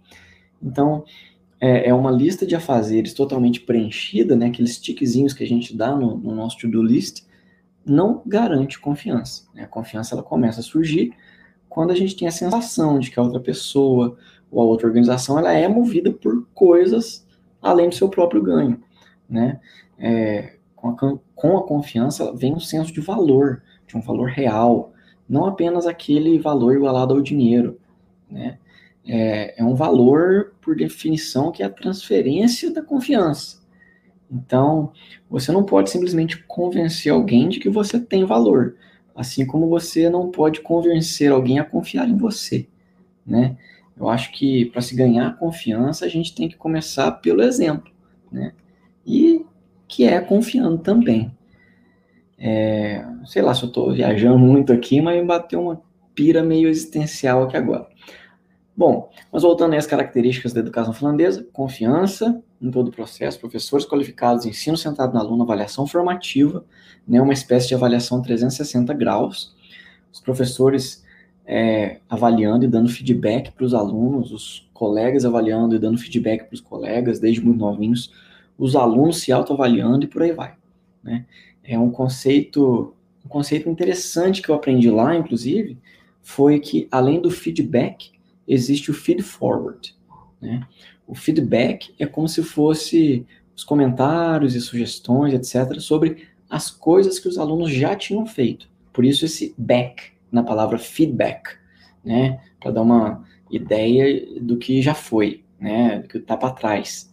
Então, 0.63 1.03
é, 1.59 1.89
é 1.89 1.93
uma 1.93 2.11
lista 2.11 2.45
de 2.45 2.55
afazeres 2.55 3.13
totalmente 3.13 3.59
preenchida, 3.59 4.35
né, 4.35 4.47
aqueles 4.47 4.79
tiquezinhos 4.79 5.33
que 5.33 5.43
a 5.43 5.47
gente 5.47 5.75
dá 5.75 5.93
no, 5.93 6.17
no 6.17 6.33
nosso 6.33 6.57
to-do 6.57 6.81
list, 6.81 7.23
não 7.85 8.21
garante 8.25 8.79
confiança. 8.79 9.43
Né? 9.53 9.63
A 9.63 9.67
confiança 9.67 10.15
ela 10.15 10.23
começa 10.23 10.61
a 10.61 10.63
surgir 10.63 11.13
quando 11.67 11.91
a 11.91 11.95
gente 11.95 12.15
tem 12.15 12.27
a 12.27 12.31
sensação 12.31 12.99
de 12.99 13.11
que 13.11 13.19
a 13.19 13.23
outra 13.23 13.39
pessoa 13.39 14.17
ou 14.49 14.61
a 14.61 14.65
outra 14.65 14.87
organização 14.87 15.37
ela 15.37 15.51
é 15.51 15.67
movida 15.67 16.11
por 16.11 16.47
coisas 16.53 17.25
além 17.61 17.89
do 17.89 17.95
seu 17.95 18.07
próprio 18.07 18.41
ganho. 18.41 18.81
Né? 19.29 19.59
É, 19.97 20.55
com, 20.75 20.89
a, 20.89 21.19
com 21.35 21.57
a 21.57 21.63
confiança 21.63 22.33
vem 22.33 22.53
um 22.53 22.59
senso 22.59 22.93
de 22.93 23.01
valor, 23.01 23.63
de 23.87 23.97
um 23.97 24.01
valor 24.01 24.29
real, 24.29 24.93
não 25.27 25.45
apenas 25.45 25.87
aquele 25.87 26.37
valor 26.37 26.75
igualado 26.75 27.13
ao 27.13 27.21
dinheiro, 27.21 27.79
né? 28.29 28.57
É, 29.07 29.61
é 29.61 29.63
um 29.63 29.75
valor, 29.75 30.55
por 30.59 30.75
definição, 30.75 31.51
que 31.51 31.61
é 31.61 31.65
a 31.65 31.69
transferência 31.69 32.73
da 32.73 32.81
confiança. 32.81 33.63
Então, 34.31 34.91
você 35.29 35.51
não 35.51 35.63
pode 35.63 35.91
simplesmente 35.91 36.43
convencer 36.47 37.11
alguém 37.11 37.47
de 37.47 37.59
que 37.59 37.69
você 37.69 37.99
tem 37.99 38.25
valor, 38.25 38.75
assim 39.15 39.45
como 39.45 39.69
você 39.69 40.09
não 40.09 40.31
pode 40.31 40.61
convencer 40.61 41.31
alguém 41.31 41.59
a 41.59 41.63
confiar 41.63 42.09
em 42.09 42.17
você, 42.17 42.67
né? 43.25 43.57
Eu 43.97 44.09
acho 44.09 44.31
que 44.33 44.65
para 44.65 44.81
se 44.81 44.95
ganhar 44.95 45.37
confiança, 45.37 46.05
a 46.05 46.09
gente 46.09 46.35
tem 46.35 46.49
que 46.49 46.57
começar 46.57 47.11
pelo 47.11 47.41
exemplo, 47.41 47.91
né? 48.31 48.53
E 49.05 49.45
que 49.87 50.05
é 50.05 50.19
confiando 50.19 50.79
também. 50.79 51.31
É, 52.37 53.05
sei 53.25 53.41
lá 53.41 53.53
se 53.53 53.63
eu 53.63 53.67
estou 53.67 53.93
viajando 53.93 54.37
muito 54.39 54.73
aqui, 54.73 55.01
mas 55.01 55.19
me 55.19 55.25
bateu 55.25 55.61
uma 55.61 55.81
pira 56.13 56.43
meio 56.43 56.67
existencial 56.67 57.43
aqui 57.43 57.57
agora. 57.57 57.87
Bom, 58.77 59.09
mas 59.31 59.43
voltando 59.43 59.73
às 59.73 59.87
características 59.87 60.51
da 60.51 60.59
educação 60.59 60.91
finlandesa, 60.91 61.47
confiança 61.53 62.41
em 62.61 62.69
todo 62.69 62.89
o 62.89 62.91
processo, 62.91 63.39
professores 63.39 63.85
qualificados, 63.85 64.45
ensino 64.45 64.75
centrado 64.75 65.13
no 65.13 65.19
aluno, 65.19 65.43
avaliação 65.43 65.87
formativa, 65.87 66.65
né, 67.07 67.21
uma 67.21 67.31
espécie 67.31 67.69
de 67.69 67.75
avaliação 67.75 68.21
360 68.21 68.93
graus, 68.93 69.55
os 70.11 70.19
professores 70.19 71.05
é, 71.45 71.99
avaliando 72.09 72.65
e 72.65 72.67
dando 72.67 72.89
feedback 72.89 73.51
para 73.51 73.65
os 73.65 73.73
alunos, 73.73 74.31
os 74.31 74.69
colegas 74.73 75.23
avaliando 75.23 75.75
e 75.75 75.79
dando 75.79 75.97
feedback 75.97 76.45
para 76.45 76.55
os 76.55 76.61
colegas, 76.61 77.19
desde 77.19 77.41
muito 77.41 77.59
novinhos, 77.59 78.11
os 78.57 78.75
alunos 78.75 79.21
se 79.21 79.31
autoavaliando 79.31 80.05
e 80.05 80.07
por 80.07 80.21
aí 80.21 80.31
vai. 80.31 80.55
Né? 81.03 81.25
é 81.67 81.77
um 81.77 81.89
conceito, 81.89 82.93
um 83.25 83.29
conceito 83.29 83.69
interessante 83.69 84.41
que 84.41 84.49
eu 84.49 84.55
aprendi 84.55 84.89
lá, 84.89 85.15
inclusive, 85.15 85.77
foi 86.21 86.59
que 86.59 86.87
além 86.91 87.19
do 87.19 87.31
feedback, 87.31 88.11
existe 88.47 88.91
o 88.91 88.93
feed 88.93 89.21
forward. 89.23 89.95
né? 90.39 90.65
O 91.07 91.15
feedback 91.15 91.93
é 91.99 92.05
como 92.05 92.27
se 92.27 92.43
fosse 92.43 93.25
os 93.55 93.63
comentários 93.63 94.55
e 94.55 94.61
sugestões, 94.61 95.33
etc., 95.33 95.79
sobre 95.79 96.27
as 96.49 96.69
coisas 96.69 97.19
que 97.19 97.27
os 97.27 97.37
alunos 97.37 97.71
já 97.71 97.95
tinham 97.95 98.25
feito. 98.25 98.69
Por 98.93 99.03
isso 99.03 99.25
esse 99.25 99.53
back 99.57 100.11
na 100.31 100.43
palavra 100.43 100.77
feedback, 100.77 101.57
né? 102.03 102.39
Para 102.59 102.71
dar 102.71 102.81
uma 102.81 103.23
ideia 103.49 104.39
do 104.39 104.57
que 104.57 104.81
já 104.81 104.93
foi, 104.93 105.43
né? 105.59 105.99
Do 105.99 106.07
que 106.07 106.17
está 106.17 106.37
para 106.37 106.53
trás? 106.53 107.11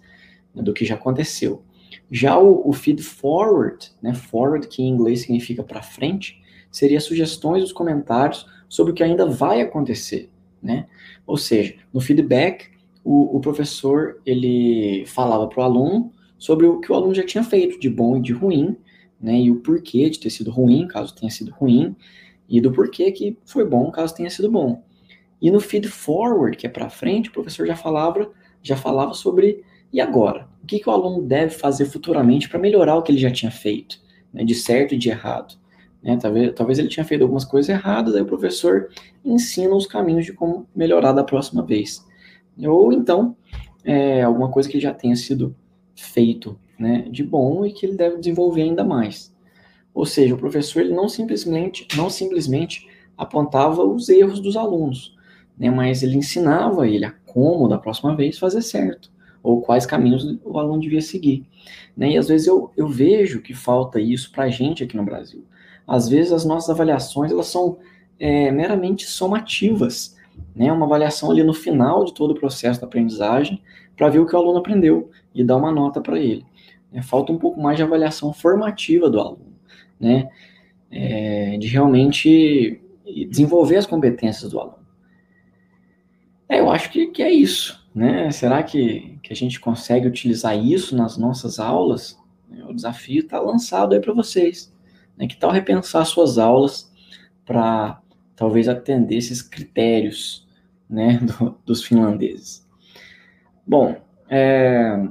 Do 0.54 0.73
que 0.73 0.85
já 0.85 0.94
aconteceu. 0.94 1.62
Já 2.11 2.38
o, 2.38 2.68
o, 2.68 2.73
feed 2.73 3.02
forward, 3.02 3.90
né? 4.02 4.14
Forward, 4.14 4.66
que 4.68 4.82
em 4.82 4.88
inglês 4.88 5.23
significa 5.23 5.62
para 5.62 5.82
frente, 5.82 6.40
seria 6.71 7.00
sugestões, 7.00 7.64
os 7.64 7.73
comentários 7.73 8.47
sobre 8.68 8.92
o 8.92 8.94
que 8.94 9.02
ainda 9.02 9.26
vai 9.26 9.61
acontecer, 9.61 10.30
né? 10.62 10.87
Ou 11.26 11.37
seja, 11.37 11.75
no 11.92 12.00
feedback, 12.00 12.71
o, 13.04 13.37
o 13.37 13.40
professor 13.40 14.21
ele 14.25 15.04
falava 15.06 15.47
para 15.49 15.61
o 15.61 15.64
aluno 15.64 16.12
sobre 16.38 16.66
o 16.66 16.80
que 16.80 16.90
o 16.90 16.94
aluno 16.94 17.14
já 17.14 17.25
tinha 17.25 17.44
feito, 17.44 17.78
de 17.78 17.88
bom 17.88 18.16
e 18.16 18.21
de 18.21 18.32
ruim, 18.32 18.76
né? 19.21 19.40
E 19.40 19.50
o 19.50 19.56
porquê 19.56 20.11
de 20.11 20.18
ter 20.18 20.30
sido 20.30 20.50
ruim, 20.50 20.87
caso 20.87 21.14
tenha 21.14 21.30
sido 21.30 21.52
ruim, 21.52 21.94
e 22.49 22.61
do 22.61 22.73
porquê 22.73 23.11
que 23.12 23.38
foi 23.47 23.64
bom, 23.64 23.90
caso 23.90 24.14
tenha 24.14 24.28
sido 24.28 24.50
bom. 24.50 24.82
E 25.40 25.50
no 25.50 25.61
feed 25.61 25.88
forward, 25.88 26.56
que 26.56 26.66
é 26.66 26.71
para 26.71 26.90
frente, 26.90 27.30
o 27.30 27.32
professor 27.32 27.66
já 27.66 27.75
falava, 27.75 28.30
já 28.62 28.76
falava 28.76 29.14
sobre 29.14 29.64
e 29.92 30.00
agora? 30.00 30.49
O 30.62 30.66
que, 30.66 30.78
que 30.78 30.88
o 30.88 30.92
aluno 30.92 31.22
deve 31.22 31.54
fazer 31.54 31.87
futuramente 31.87 32.49
para 32.49 32.58
melhorar 32.58 32.96
o 32.96 33.02
que 33.02 33.12
ele 33.12 33.18
já 33.18 33.30
tinha 33.30 33.50
feito, 33.50 34.00
né, 34.32 34.44
de 34.44 34.54
certo 34.54 34.94
e 34.94 34.99
de 34.99 35.11
errado? 35.11 35.54
Né, 36.02 36.16
talvez, 36.20 36.52
talvez 36.54 36.78
ele 36.78 36.88
tinha 36.88 37.04
feito 37.04 37.22
algumas 37.22 37.44
coisas 37.44 37.68
erradas, 37.68 38.14
aí 38.14 38.22
o 38.22 38.26
professor 38.26 38.88
ensina 39.25 39.75
os 39.75 39.87
caminhos 39.87 40.25
de 40.25 40.32
como 40.32 40.66
melhorar 40.75 41.12
da 41.12 41.22
próxima 41.22 41.64
vez. 41.64 42.04
Ou 42.58 42.92
então, 42.92 43.37
é, 43.84 44.22
alguma 44.22 44.50
coisa 44.50 44.68
que 44.68 44.80
já 44.80 44.92
tenha 44.92 45.16
sido 45.16 45.54
feito 45.94 46.58
né, 46.78 47.06
de 47.11 47.22
bom 47.22 47.64
e 47.64 47.72
que 47.72 47.87
ele 47.87 47.96
deve 47.96 48.18
desenvolver 48.18 48.62
ainda 48.62 48.84
mais. 48.84 49.32
Ou 49.94 50.06
seja, 50.06 50.34
o 50.34 50.38
professor 50.38 50.80
ele 50.80 50.94
não 50.94 51.08
simplesmente, 51.08 51.87
não 51.96 52.08
simplesmente 52.08 52.88
apontava 53.16 53.84
os 53.84 54.08
erros 54.08 54.40
dos 54.40 54.56
alunos, 54.56 55.14
né, 55.56 55.70
mas 55.70 56.02
ele 56.02 56.16
ensinava 56.16 56.88
ele 56.88 57.04
a 57.04 57.12
como 57.26 57.68
da 57.68 57.78
próxima 57.78 58.16
vez 58.16 58.38
fazer 58.38 58.62
certo, 58.62 59.11
ou 59.42 59.61
quais 59.61 59.84
caminhos 59.84 60.38
o 60.44 60.58
aluno 60.58 60.80
devia 60.80 61.00
seguir. 61.00 61.44
Né, 61.96 62.12
e 62.12 62.18
às 62.18 62.28
vezes 62.28 62.46
eu, 62.46 62.70
eu 62.76 62.88
vejo 62.88 63.42
que 63.42 63.54
falta 63.54 64.00
isso 64.00 64.30
para 64.30 64.44
a 64.44 64.49
gente 64.49 64.84
aqui 64.84 64.96
no 64.96 65.04
Brasil. 65.04 65.44
Às 65.87 66.08
vezes 66.08 66.32
as 66.32 66.44
nossas 66.44 66.70
avaliações 66.70 67.32
elas 67.32 67.49
são 67.49 67.78
é, 68.18 68.50
meramente 68.50 69.06
somativas, 69.06 70.16
né, 70.54 70.72
uma 70.72 70.87
avaliação 70.87 71.30
ali 71.30 71.42
no 71.42 71.52
final 71.52 72.04
de 72.04 72.14
todo 72.14 72.30
o 72.30 72.38
processo 72.38 72.80
da 72.80 72.87
aprendizagem, 72.87 73.61
para 73.96 74.08
ver 74.08 74.20
o 74.20 74.26
que 74.26 74.34
o 74.34 74.38
aluno 74.38 74.58
aprendeu 74.58 75.11
e 75.34 75.44
dar 75.44 75.56
uma 75.56 75.72
nota 75.72 76.00
para 76.00 76.18
ele. 76.18 76.46
É, 76.92 77.02
falta 77.02 77.32
um 77.32 77.38
pouco 77.38 77.61
mais 77.61 77.76
de 77.76 77.82
avaliação 77.82 78.32
formativa 78.32 79.11
do 79.11 79.18
aluno, 79.20 79.52
né, 79.99 80.28
é, 80.90 81.56
de 81.58 81.66
realmente 81.66 82.80
desenvolver 83.28 83.76
as 83.76 83.87
competências 83.87 84.50
do 84.52 84.61
aluno. 84.61 84.82
É, 86.49 86.61
eu 86.61 86.70
acho 86.70 86.90
que, 86.90 87.08
que 87.08 87.22
é 87.22 87.32
isso, 87.32 87.82
né? 87.94 88.30
Será 88.30 88.62
que, 88.62 89.18
que 89.22 89.32
a 89.32 89.37
gente 89.37 89.61
consegue 89.61 90.06
utilizar 90.06 90.56
isso 90.56 90.96
nas 90.96 91.16
nossas 91.16 91.58
aulas? 91.58 92.18
O 92.68 92.72
desafio 92.72 93.20
está 93.20 93.40
lançado 93.40 93.94
aí 93.94 94.00
para 94.00 94.12
vocês. 94.12 94.72
Né? 95.16 95.26
Que 95.26 95.37
tal 95.37 95.50
repensar 95.50 96.04
suas 96.04 96.38
aulas 96.38 96.90
para 97.44 98.00
talvez 98.34 98.68
atender 98.68 99.16
esses 99.16 99.42
critérios 99.42 100.46
né, 100.88 101.18
do, 101.38 101.56
dos 101.64 101.84
finlandeses? 101.84 102.66
Bom, 103.66 104.00
é, 104.28 105.06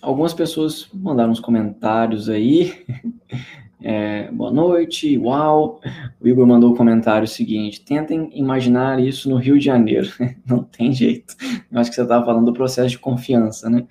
algumas 0.00 0.32
pessoas 0.32 0.88
mandaram 0.92 1.30
uns 1.30 1.40
comentários 1.40 2.28
aí. 2.28 2.84
É, 3.80 4.28
boa 4.32 4.50
noite, 4.50 5.16
uau. 5.16 5.80
O 6.20 6.26
Igor 6.26 6.44
mandou 6.44 6.70
o 6.70 6.72
um 6.72 6.76
comentário 6.76 7.28
seguinte: 7.28 7.80
tentem 7.80 8.28
imaginar 8.34 8.98
isso 8.98 9.30
no 9.30 9.36
Rio 9.36 9.56
de 9.56 9.64
Janeiro. 9.64 10.08
Não 10.44 10.64
tem 10.64 10.92
jeito. 10.92 11.36
Eu 11.70 11.78
acho 11.78 11.90
que 11.90 11.94
você 11.94 12.02
estava 12.02 12.24
falando 12.24 12.46
do 12.46 12.52
processo 12.52 12.90
de 12.90 12.98
confiança, 12.98 13.70
né? 13.70 13.86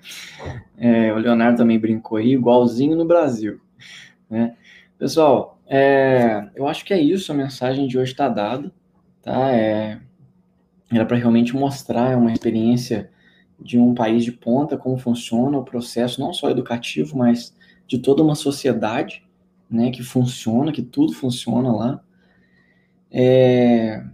É, 0.76 1.12
o 1.12 1.16
Leonardo 1.16 1.56
também 1.56 1.78
brincou 1.78 2.18
aí, 2.18 2.34
igualzinho 2.34 2.96
no 2.96 3.06
Brasil. 3.06 3.60
Né? 4.28 4.54
Pessoal, 4.98 5.58
é, 5.66 6.48
eu 6.54 6.68
acho 6.68 6.84
que 6.84 6.92
é 6.92 7.00
isso. 7.00 7.32
A 7.32 7.34
mensagem 7.34 7.86
de 7.86 7.98
hoje 7.98 8.12
está 8.12 8.28
dada. 8.28 8.70
Tá? 9.22 9.52
É, 9.52 9.98
era 10.92 11.06
para 11.06 11.16
realmente 11.16 11.56
mostrar 11.56 12.16
uma 12.16 12.32
experiência 12.32 13.10
de 13.58 13.78
um 13.78 13.94
país 13.94 14.22
de 14.22 14.32
ponta, 14.32 14.76
como 14.76 14.98
funciona 14.98 15.58
o 15.58 15.64
processo, 15.64 16.20
não 16.20 16.32
só 16.32 16.50
educativo, 16.50 17.16
mas 17.16 17.56
de 17.86 17.98
toda 17.98 18.22
uma 18.22 18.34
sociedade 18.34 19.26
né, 19.70 19.90
que 19.90 20.02
funciona, 20.02 20.72
que 20.72 20.82
tudo 20.82 21.12
funciona 21.12 21.72
lá. 21.72 22.00
É, 23.10 24.04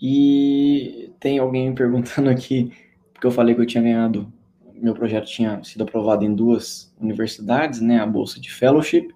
e 0.00 1.10
tem 1.18 1.38
alguém 1.38 1.70
me 1.70 1.74
perguntando 1.74 2.30
aqui, 2.30 2.72
porque 3.12 3.26
eu 3.26 3.30
falei 3.30 3.54
que 3.54 3.60
eu 3.60 3.66
tinha 3.66 3.82
ganhado, 3.82 4.32
meu 4.74 4.94
projeto 4.94 5.26
tinha 5.26 5.62
sido 5.64 5.82
aprovado 5.82 6.24
em 6.24 6.34
duas 6.34 6.94
universidades, 7.00 7.80
né, 7.80 7.98
a 7.98 8.06
bolsa 8.06 8.40
de 8.40 8.50
fellowship, 8.50 9.08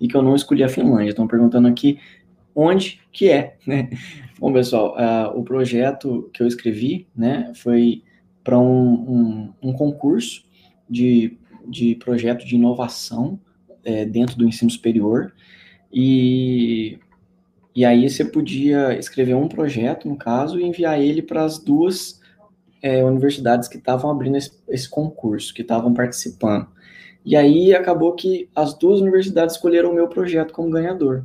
e 0.00 0.06
que 0.06 0.16
eu 0.16 0.22
não 0.22 0.36
escolhi 0.36 0.62
a 0.62 0.68
Finlândia. 0.68 1.10
Estão 1.10 1.26
perguntando 1.26 1.66
aqui 1.66 1.98
onde 2.54 3.00
que 3.12 3.28
é, 3.28 3.56
né? 3.66 3.90
Bom, 4.38 4.52
pessoal, 4.52 4.96
uh, 4.96 5.36
o 5.38 5.42
projeto 5.42 6.30
que 6.32 6.42
eu 6.42 6.46
escrevi, 6.46 7.08
né, 7.14 7.52
foi 7.54 8.04
para 8.44 8.58
um, 8.58 8.92
um, 8.92 9.52
um 9.62 9.72
concurso 9.72 10.44
de, 10.88 11.36
de 11.66 11.96
projeto 11.96 12.46
de 12.46 12.54
inovação 12.54 13.38
é, 13.88 14.04
dentro 14.04 14.36
do 14.36 14.46
ensino 14.46 14.70
superior, 14.70 15.32
e, 15.90 16.98
e 17.74 17.84
aí 17.84 18.08
você 18.08 18.24
podia 18.24 18.98
escrever 18.98 19.34
um 19.34 19.48
projeto, 19.48 20.06
no 20.06 20.16
caso, 20.16 20.60
e 20.60 20.64
enviar 20.64 21.00
ele 21.00 21.22
para 21.22 21.42
as 21.42 21.58
duas 21.58 22.20
é, 22.82 23.02
universidades 23.02 23.66
que 23.66 23.78
estavam 23.78 24.10
abrindo 24.10 24.36
esse, 24.36 24.52
esse 24.68 24.88
concurso, 24.88 25.54
que 25.54 25.62
estavam 25.62 25.94
participando. 25.94 26.68
E 27.24 27.34
aí 27.34 27.74
acabou 27.74 28.14
que 28.14 28.48
as 28.54 28.74
duas 28.74 29.00
universidades 29.00 29.56
escolheram 29.56 29.90
o 29.90 29.94
meu 29.94 30.08
projeto 30.08 30.52
como 30.52 30.70
ganhador. 30.70 31.24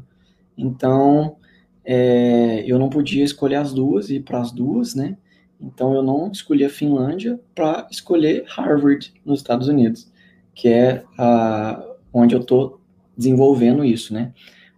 Então, 0.58 1.36
é, 1.84 2.64
eu 2.66 2.80
não 2.80 2.90
podia 2.90 3.24
escolher 3.24 3.56
as 3.56 3.74
duas 3.74 4.10
e 4.10 4.16
ir 4.16 4.22
para 4.22 4.40
as 4.40 4.52
duas, 4.52 4.96
né? 4.96 5.18
Então 5.60 5.94
eu 5.94 6.04
não 6.04 6.32
escolhi 6.32 6.66
a 6.66 6.70
Finlândia 6.70 7.40
para 7.56 7.88
escolher 7.90 8.46
Harvard 8.48 9.14
nos 9.26 9.40
Estados 9.40 9.68
Unidos, 9.68 10.12
que 10.54 10.68
é 10.68 11.04
a, 11.18 11.93
onde 12.14 12.36
eu 12.36 12.42
estou 12.42 12.80
desenvolvendo 13.18 13.84
isso, 13.84 14.14
né? 14.14 14.32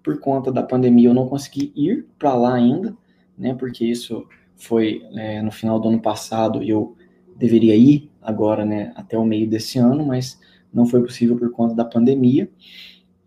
Por 0.04 0.20
conta 0.20 0.52
da 0.52 0.64
pandemia, 0.64 1.10
eu 1.10 1.14
não 1.14 1.28
consegui 1.28 1.72
ir 1.76 2.06
para 2.18 2.34
lá 2.36 2.56
ainda, 2.56 2.96
né? 3.38 3.54
Porque 3.54 3.86
isso 3.86 4.26
foi 4.56 5.04
é, 5.16 5.42
no 5.42 5.52
final 5.52 5.80
do 5.80 5.90
ano 5.90 6.02
passado 6.02 6.64
e 6.64 6.70
eu 6.70 6.96
deveria 7.36 7.76
ir 7.76 8.10
agora, 8.22 8.64
né? 8.64 8.94
Até 8.96 9.18
o 9.18 9.26
meio 9.26 9.50
desse 9.50 9.78
ano, 9.78 10.06
mas 10.06 10.40
não 10.74 10.86
foi 10.86 11.02
possível 11.02 11.36
por 11.38 11.52
conta 11.52 11.76
da 11.76 11.86
pandemia. 11.86 12.50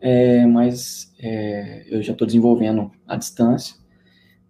É, 0.00 0.46
mas 0.46 1.12
é, 1.18 1.84
eu 1.88 2.00
já 2.02 2.12
estou 2.12 2.26
desenvolvendo 2.26 2.92
à 3.06 3.16
distância 3.16 3.74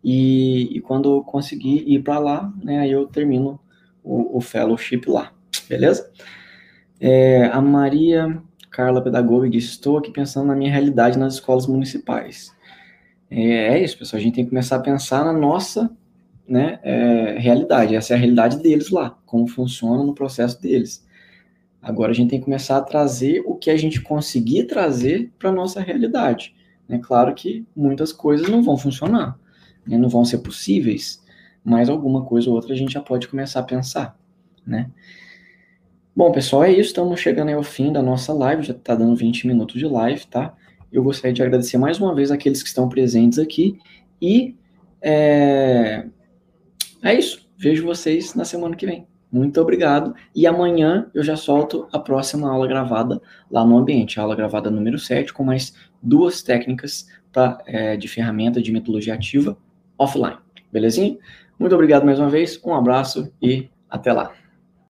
e, 0.04 0.76
e 0.76 0.80
quando 0.80 1.16
eu 1.16 1.22
conseguir 1.22 1.84
ir 1.86 2.02
para 2.02 2.18
lá, 2.18 2.52
né? 2.62 2.80
Aí 2.80 2.90
eu 2.90 3.06
termino 3.06 3.58
o, 4.02 4.36
o 4.36 4.40
fellowship 4.40 5.02
lá, 5.06 5.32
beleza? 5.68 6.10
É, 7.00 7.44
a 7.46 7.60
Maria 7.60 8.42
Carla 8.70 9.02
Pedagoga 9.02 9.48
disse: 9.48 9.68
Estou 9.68 9.98
aqui 9.98 10.10
pensando 10.10 10.46
na 10.46 10.56
minha 10.56 10.70
realidade 10.70 11.18
nas 11.18 11.34
escolas 11.34 11.66
municipais. 11.66 12.52
É, 13.30 13.74
é 13.74 13.82
isso, 13.82 13.98
pessoal. 13.98 14.20
A 14.20 14.22
gente 14.22 14.34
tem 14.34 14.44
que 14.44 14.50
começar 14.50 14.76
a 14.76 14.80
pensar 14.80 15.24
na 15.24 15.32
nossa 15.32 15.90
né, 16.48 16.80
é, 16.82 17.36
realidade. 17.38 17.94
Essa 17.94 18.14
é 18.14 18.16
a 18.16 18.18
realidade 18.18 18.58
deles 18.62 18.90
lá, 18.90 19.18
como 19.26 19.46
funciona 19.46 20.02
no 20.02 20.14
processo 20.14 20.60
deles. 20.60 21.06
Agora 21.80 22.10
a 22.10 22.14
gente 22.14 22.30
tem 22.30 22.38
que 22.38 22.46
começar 22.46 22.78
a 22.78 22.82
trazer 22.82 23.42
o 23.46 23.54
que 23.54 23.70
a 23.70 23.76
gente 23.76 24.00
conseguir 24.00 24.64
trazer 24.64 25.30
para 25.38 25.50
a 25.50 25.52
nossa 25.52 25.80
realidade. 25.80 26.54
É 26.88 26.98
claro 26.98 27.34
que 27.34 27.66
muitas 27.76 28.12
coisas 28.12 28.48
não 28.48 28.62
vão 28.62 28.76
funcionar, 28.76 29.38
né, 29.86 29.98
não 29.98 30.08
vão 30.08 30.24
ser 30.24 30.38
possíveis, 30.38 31.22
mas 31.62 31.88
alguma 31.88 32.24
coisa 32.24 32.48
ou 32.48 32.56
outra 32.56 32.72
a 32.72 32.76
gente 32.76 32.92
já 32.92 33.00
pode 33.00 33.28
começar 33.28 33.60
a 33.60 33.62
pensar, 33.62 34.18
né? 34.66 34.90
Bom, 36.18 36.32
pessoal, 36.32 36.64
é 36.64 36.72
isso. 36.72 36.88
Estamos 36.88 37.20
chegando 37.20 37.52
ao 37.52 37.62
fim 37.62 37.92
da 37.92 38.02
nossa 38.02 38.32
live. 38.32 38.64
Já 38.64 38.72
está 38.72 38.92
dando 38.92 39.14
20 39.14 39.46
minutos 39.46 39.78
de 39.78 39.86
live, 39.86 40.26
tá? 40.26 40.52
Eu 40.90 41.04
gostaria 41.04 41.32
de 41.32 41.40
agradecer 41.40 41.78
mais 41.78 42.00
uma 42.00 42.12
vez 42.12 42.32
aqueles 42.32 42.60
que 42.60 42.68
estão 42.68 42.88
presentes 42.88 43.38
aqui. 43.38 43.78
E 44.20 44.56
é, 45.00 46.04
é 47.04 47.14
isso. 47.14 47.48
Vejo 47.56 47.86
vocês 47.86 48.34
na 48.34 48.44
semana 48.44 48.74
que 48.74 48.84
vem. 48.84 49.06
Muito 49.30 49.60
obrigado. 49.60 50.12
E 50.34 50.44
amanhã 50.44 51.08
eu 51.14 51.22
já 51.22 51.36
solto 51.36 51.86
a 51.92 52.00
próxima 52.00 52.50
aula 52.50 52.66
gravada 52.66 53.22
lá 53.48 53.64
no 53.64 53.78
ambiente. 53.78 54.18
A 54.18 54.24
aula 54.24 54.34
gravada 54.34 54.72
número 54.72 54.98
7, 54.98 55.32
com 55.32 55.44
mais 55.44 55.72
duas 56.02 56.42
técnicas 56.42 57.06
pra, 57.30 57.62
é, 57.64 57.96
de 57.96 58.08
ferramenta 58.08 58.60
de 58.60 58.72
metodologia 58.72 59.14
ativa 59.14 59.56
offline. 59.96 60.38
Belezinha? 60.72 61.16
Muito 61.56 61.76
obrigado 61.76 62.04
mais 62.04 62.18
uma 62.18 62.28
vez. 62.28 62.60
Um 62.64 62.74
abraço 62.74 63.32
e 63.40 63.68
até 63.88 64.12
lá. 64.12 64.32